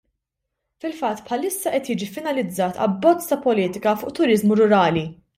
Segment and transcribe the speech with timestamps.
[0.83, 5.05] Fil-fatt bħalissa qed jiġi finalizzat abbozz ta' politika fuq turiżmu rurali.